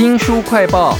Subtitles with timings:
[0.00, 0.96] 新书快报，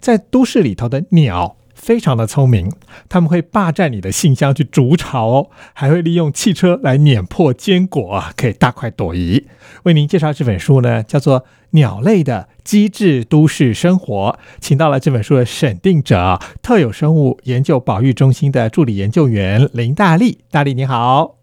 [0.00, 2.70] 在都市里头的鸟非常的聪明，
[3.08, 9.46] 他们会霸占你的信箱去筑巢哦，还会利用汽车来碾破坚果，可以大快朵颐。
[9.84, 11.40] 为您介绍这本书呢，叫做
[11.70, 20.40] 《鸟类的机智都市生活》，请到了这本书的审定者，特有生物研究保育中心的助理研究员林大力。
[20.50, 21.36] 大力你好。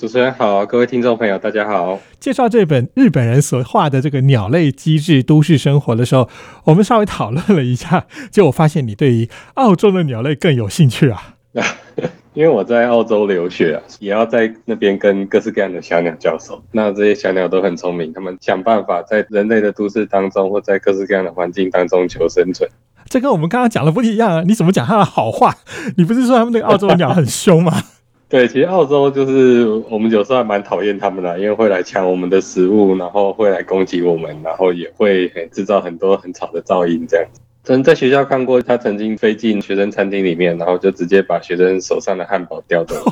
[0.00, 2.00] 主持人好，各位听众朋友，大家好。
[2.18, 6.26] 介绍这本日本人所画的这个鸟类机智都市生活的时候，
[6.64, 11.34] 我们稍微讨论了一下，结果发现你对于澳洲的鸟类更有兴趣啊。
[12.32, 16.62] 因为我在澳洲留学啊，也要在那边跟各式各样的小鸟交手。
[16.72, 22.66] 那这些小鸟都很聪明，他们想办法在人类的都市当中，或在各式各样的环境当中求生存。
[23.10, 24.42] 这跟我们刚刚讲的不一样啊！
[24.46, 25.54] 你怎么讲它的好话？
[25.98, 27.82] 你不是说他们那个澳洲鸟很凶吗？
[28.30, 37.40] 对，其实澳洲就是我们有时候还蛮讨厌他们的，因为会来抢我们的食物，然后会来攻击我们，然后也会制造很多很吵的噪音这样子。
[37.62, 42.96] 曾在学校看过，他曾经飞进学生餐厅里面，然后就直接把学生手上的汉堡叼走。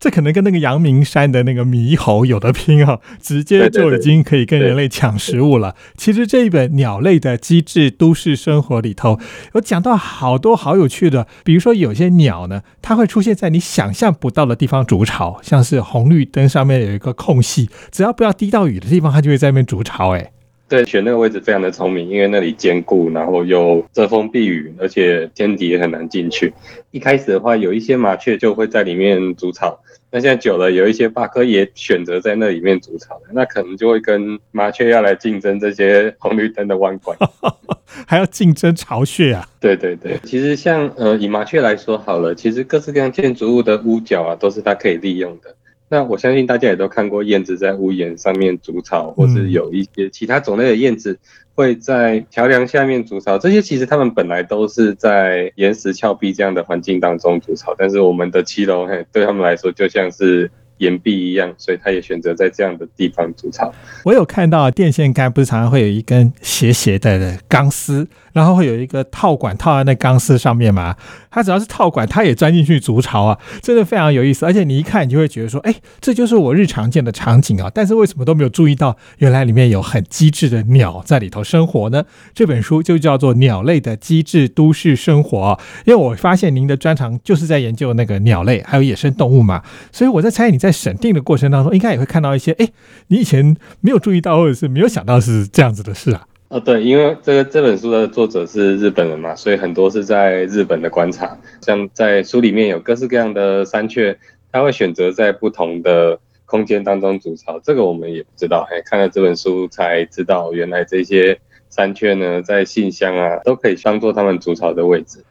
[0.00, 5.74] 这可能跟那个阳明山的那个猕猴有的拼啊，直接就已经可以跟人类抢食物了。
[5.96, 9.18] 其实这一本《鸟类的机智都市生活》里头
[9.54, 20.14] 有讲到好多好有趣的，比如说有些鸟呢，它会出现在你想象不到的地方筑巢，像是红绿灯上面有一个空隙，只要不要滴到雨的地方，它就会在那边筑巢。
[20.16, 20.32] 哎。
[20.66, 26.52] 对，选那个位置非常的聪明，因为那里坚固，然后又遮风避雨，而且天敌也很难进去。
[26.90, 29.78] 一开始的话，有一些麻雀就会在里面筑巢，
[30.10, 37.16] 那现在久了，有一些八哥也选择在那里面筑巢那可能就会跟麻雀要来竞争这些红绿灯的弯管，
[38.06, 39.46] 还要竞争巢穴啊？
[39.60, 45.54] 对对对，其实像呃以麻雀来说好了，其实各式各样建筑物的屋角啊，都是它可以利用的。
[45.94, 51.16] 那我相信大家也都看过燕子在屋檐上面筑巢，或是有一些其他种类的燕子
[51.54, 53.38] 会在桥梁下面筑巢。
[53.38, 60.50] 这些其实它们本来都是在岩石峭壁这样的环境当中筑巢，但是我们的七楼嘿，对他们来说就像是。
[60.78, 63.72] 岩壁一样，所以它也选择在这样的地方筑巢。
[64.04, 70.94] 我有看到电线杆不是常常会有一根斜斜的钢丝，然后会有一个套管套在那钢丝上面嘛？
[71.30, 74.44] 它只要是套管，它也钻进去筑巢啊，真的非常有意思。
[74.44, 77.70] 而且你一看，你就会觉得说，哎，这就是我日常见的场景啊。
[77.72, 82.04] 但是为什么都没有注意到，原来里面有很机智的鸟在里头生活呢？
[82.34, 85.38] 这本书就叫做《鸟类的机智都市生活》。
[85.86, 89.62] 因为我发现您的专长就是在研究那个鸟类还有野生动物嘛，
[89.92, 90.58] 所以我在猜你。
[90.64, 92.66] 在审定的过程当中，应该也会看到一些，哎，
[93.08, 96.26] 你以前没有注意到或者是没有想到是这样子的事啊。
[96.48, 101.36] 啊，对，因为这个这本书的作者是日本人嘛，所以很多是在日本的观察。
[101.62, 104.16] 像在书里面有各式各样的山雀，
[104.52, 108.68] 他会选择在不同的空间当中筑巢，这个我们也不知道。
[108.70, 111.40] 哎，看了这本书才知道，原来这些
[111.70, 115.24] 山雀呢，在信箱啊都可以当做他们筑巢的位置。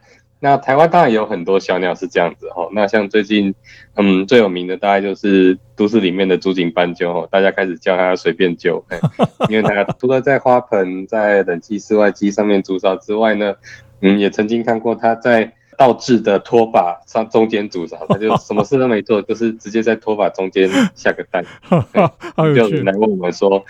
[0.44, 3.56] 那台湾当然有很多小鸟是这样子哈，那像最近，
[3.96, 8.84] 嗯，最有名的大概就是都市里面的竹井斑鸠哈，大家开始叫它随便鸠，
[9.48, 13.56] 因为它除了在花盆、在冷气室外机上面筑巢之外呢，
[14.02, 21.46] 嗯，也曾经看过它在倒置的拖把上中间筑巢，它就 什么事都没做，就是直接在拖把中间下个蛋，
[22.54, 23.64] 就来问我们说。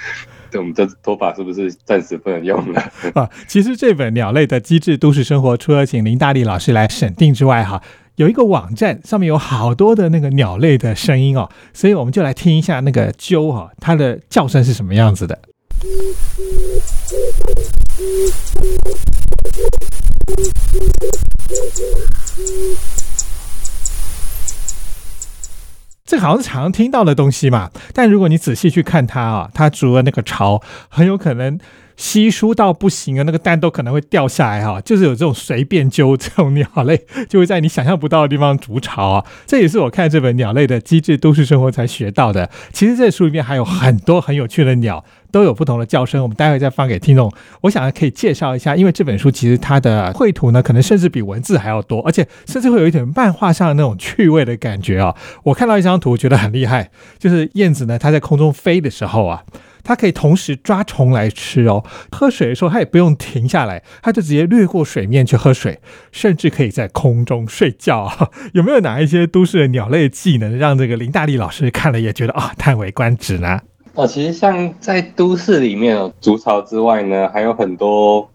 [0.57, 2.81] 我们这拖把是不是暂时不能用了
[3.15, 3.29] 啊？
[3.47, 7.81] 其实这本《鸟类的机智都市生活》，除了请林大力老师来审定之外，哈，
[8.15, 15.39] 有一个网站上面有好多的那个鸟类的声音哦，所以我们就来听一下那个鸠哈，它的叫声是什么样子的。
[26.13, 31.57] 这好像是常听到的东西嘛，但如果你仔细去看它啊，它除了那个潮很有可能
[31.95, 42.49] 稀疏到不行啊，那个蛋都可能会掉下来哈，就是有这种随便揪这种鸟类就会在你想象不到的地方筑巢啊，这也是我看这本鸟类的机智都市生活才学到的。
[42.71, 45.03] 其实这书里面还有很多很有趣的鸟。
[45.33, 47.33] 都有不同的叫声，我们待会再放给听众。
[47.61, 55.15] 我想可以介绍一下，因为这本书其实它的绘图呢，可能甚至比文字还要多，而且甚至会有一点漫画上的那种趣味的感觉啊。
[55.41, 59.41] 我看到一张图，觉得很厉害，就是燕子呢，它在空中飞的时候啊，
[59.83, 61.83] 它可以同时抓虫来吃哦。
[62.11, 65.79] 喝水的时候，它也不用停下来，它就直接掠过水面去喝水，
[66.11, 68.11] 甚至可以在空中睡觉。
[68.53, 73.59] 有没有哪一些都市的鸟类技能，让这个林大力老师看了也觉得啊叹为观止呢？
[73.95, 78.27] 哦，其实像在都市里面哦，筑巢之外呢，还有很多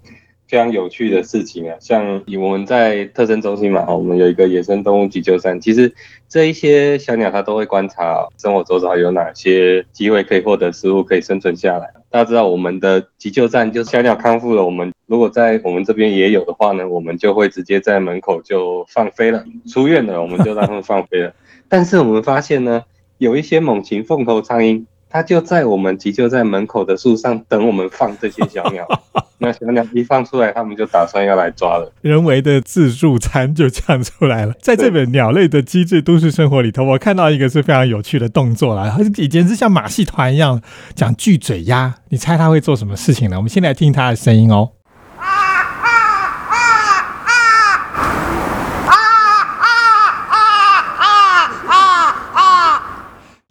[0.48, 1.76] 非常有趣的事情啊。
[1.78, 5.94] 像以我们在特征中心嘛，我们有一个野生动物急救站，其实
[6.28, 11.92] 这一些小鸟它都会观察生活周遭有哪些机会可以获得食物，可以生存下来。
[12.10, 19.44] 大家知道我们的急救站就是小鸟康复了，我们如果在我们这边也有的话呢，我们就会直接在门口就放飞了。
[19.70, 21.34] 出院了，我们就让他们放飞了。
[21.68, 22.82] 但是我们发现呢，
[23.18, 24.84] 有一些猛禽凤头苍蝇。
[25.10, 28.86] 它就在我们急救在门口的树上等我们放这些小鸟，
[29.38, 31.90] 那小鸟一放出来，他们就打算要来抓了。
[32.02, 34.52] 人为的自助餐就这样出来了。
[34.60, 40.60] 在这本鸟类的机智都市生活里头，我看到一个是非常有趣的动作啦，它以前是像马戏团一样
[40.94, 43.36] 讲巨嘴鸭，你猜它会做什么事情呢？
[43.36, 44.70] 我们先来听它的声音哦。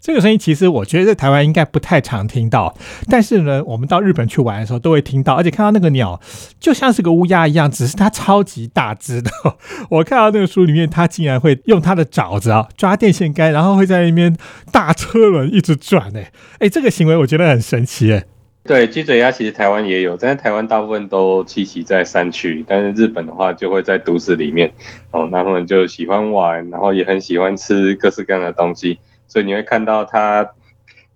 [0.08, 2.74] 这个声音其实我觉得在台湾应该不太常听到，
[3.10, 6.18] 但是呢，我们到日本去玩的时候都会听到，而且看到那个鸟
[6.58, 9.30] 就像是个乌鸦一样，只是它超级大只的。
[9.90, 14.34] 我看到那个书里面，它竟然会用它的爪子啊抓电线杆，然后会在那边
[14.72, 16.10] 大车轮一直转。
[16.16, 18.10] 哎哎，这个行为我觉得很神奇。
[18.10, 18.24] 哎，
[18.64, 24.72] 对，鸡嘴鸭其实台湾也有，但是台湾大部分都栖息在山区，但是日本的话就会在都市里面。
[25.10, 28.98] 哦，那他们就喜欢玩，然后也很喜欢吃各式各样的东西。
[29.28, 30.50] 所以你会看到它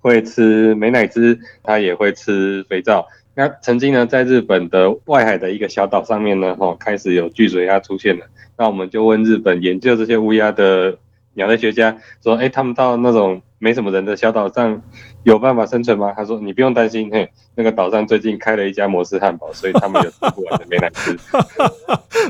[0.00, 3.08] 会吃美乃滋，它也会吃肥皂。
[3.34, 8.26] 那曾经呢，在日本的外海的一个小岛上面呢，哦，开始有巨嘴鸭出现了。
[8.58, 10.98] 那我们就问日本研究这些乌鸦的
[11.32, 14.82] 鸟类学家说：“哎，他们到那种没什么人的小岛上
[15.22, 21.16] 有办法生存吗？”他说：“你不用担心，嘿，那个岛上最近开了一家摩斯汉堡，所以他们有吃不完的美乃滋。”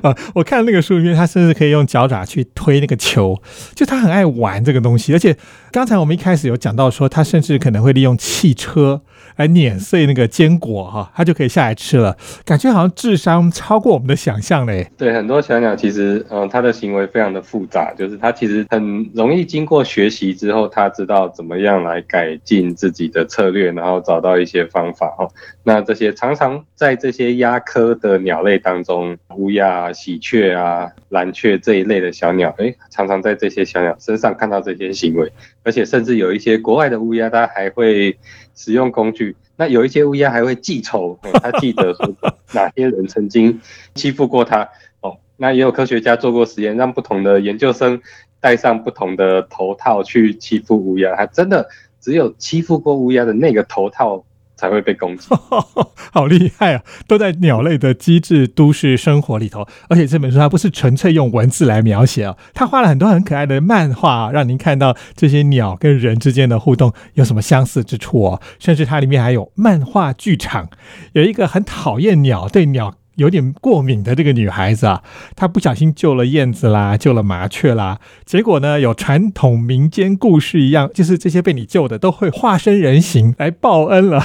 [0.04, 3.40] 啊，我看那个书里面，他甚至可以用脚爪去推那个球，
[3.74, 5.14] 就他很爱玩这个东西。
[5.14, 5.34] 而且
[5.70, 9.00] 刚才我们一开始有讲到说，他甚至可能会利用汽车
[9.36, 12.16] 来碾碎那个坚果，哈，它就可以下来吃了。
[12.44, 14.90] 感觉好像智商超过我们的想象嘞。
[14.98, 25.28] 对，很多小鸟其实，嗯，它的行为非常的复杂，就是它其实很容易经过学习之后，它知道怎么样来改进自己的策略，然后找到一些方法，哈。
[25.64, 29.90] 那这些常常在这些鸦科的鸟类当中，乌鸦。
[29.92, 35.30] 喜鹊啊、蓝雀这一类的小鸟，哎，常常在这些小鸟身上看到这些行为，
[35.62, 38.16] 而且甚至有一些国外的乌鸦，它还会
[38.54, 39.36] 使用工具。
[39.56, 42.14] 那有一些乌鸦还会记仇， 他记得说
[42.52, 43.60] 哪些人曾经
[43.94, 44.68] 欺负过他。
[45.00, 48.00] 哦，那也有科学家做过实验，让不同的研究生
[48.40, 51.68] 戴上不同的头套去欺负乌鸦，还真的
[52.00, 54.24] 只有欺负过乌鸦的那个头套。
[54.62, 55.26] 才会被攻击，
[56.14, 56.84] 好厉害啊！
[57.08, 68.40] 都在鸟类的机智都市生活里头，而且这本书它不是纯粹用文字来描写啊，它画了很多很可爱的漫画，让您看到这些鸟跟人之间的互动有什么相似之处哦。
[68.60, 70.68] 甚至它里面还有漫画剧场，
[71.14, 72.94] 有一个很讨厌鸟，对鸟。
[73.16, 75.02] 有点过敏的这个女孩子啊，
[75.36, 84.22] 她不小心救了燕子啦，救了麻雀啦，结果呢，有传统民间故事一样，就是这些被你救的都会化身人形来报恩了。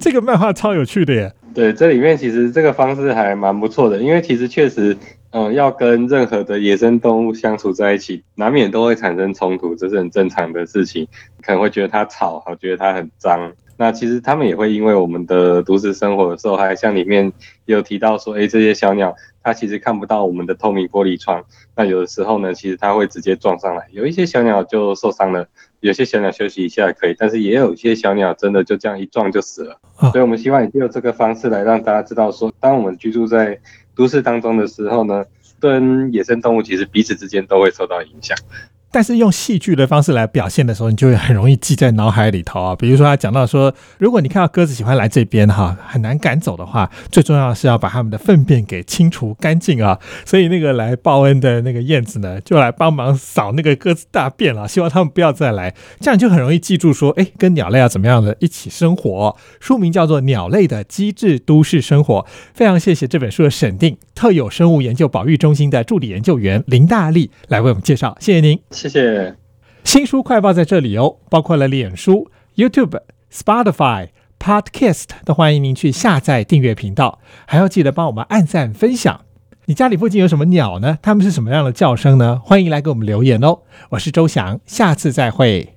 [0.00, 1.32] 这个漫画超有趣的耶。
[1.54, 4.94] 对，这里面其实这个方式还蛮不错的，因为其实确实，
[5.30, 11.08] 嗯，要跟任何的野生动物相处在一起，难免都会产生冲突，这是很正常的事情。
[11.40, 13.52] 可能会觉得它吵，好，觉得它很脏。
[13.78, 17.32] 那其实他们也会因为我们的都市生活的时候，还像里面
[17.66, 21.44] 有提到说，哎，这些小鸟它其实看不到我们的透明玻璃窗，
[21.76, 25.46] 那有的时候呢，其实它会直接撞上来，有一些小鸟就受伤了，
[25.80, 29.78] 有些小鸟休息一下可以，但是也有一些小鸟真的就这样一撞就死了。
[30.10, 33.60] 所以我们希望也用这个方式来让大家知道说，当我们居住在
[33.94, 35.24] 都市当中的时候呢，
[35.60, 38.36] 跟野生动物其实彼此之间都会受到影响。
[38.96, 42.74] 但是用戏剧的方式来表现的时候，你就会很容易记在脑海里头啊。
[42.74, 49.98] 比如说他讲到说，如果你看到鸽子喜欢来这边哈，很难赶走的话，最重要是要把它们的粪便给清除干净啊。
[50.24, 55.74] 所以那个来报恩的那个燕子呢，就来帮忙扫那个鸽子大便了，希望他们不要再来。
[56.00, 59.36] 这样就很容易记住说，哎，跟鸟类要怎么样的一起生活。
[59.60, 62.20] 书名叫做《鸟类的机智都市生活》。
[62.54, 68.58] 非常谢谢这本书的审定特有生物研究保育中心的助理研究员林大力来为我们介绍，谢谢您。
[68.88, 69.34] 谢谢。
[69.84, 73.00] 新书快报在这里哦，包括了脸书、YouTube、
[73.32, 79.20] Spotify、Podcast，都欢迎您去下载订阅频道，还要记得帮我们按赞分享。
[79.66, 80.98] 你家里附近有什么鸟呢？
[81.02, 82.40] 它们是什么样的叫声呢？
[82.44, 83.60] 欢迎来给我们留言哦。
[83.90, 85.75] 我是周翔，下次再会。